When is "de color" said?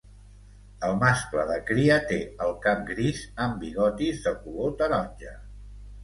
4.23-4.73